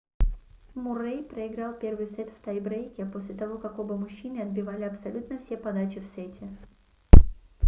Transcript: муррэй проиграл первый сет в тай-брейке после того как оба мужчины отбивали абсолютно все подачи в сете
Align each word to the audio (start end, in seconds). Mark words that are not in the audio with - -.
муррэй 0.73 1.21
проиграл 1.23 1.73
первый 1.73 2.07
сет 2.07 2.29
в 2.31 2.41
тай-брейке 2.43 3.05
после 3.05 3.35
того 3.35 3.59
как 3.59 3.77
оба 3.77 3.95
мужчины 3.95 4.39
отбивали 4.39 4.81
абсолютно 4.83 5.37
все 5.37 5.57
подачи 5.57 5.99
в 5.99 6.07
сете 6.15 6.47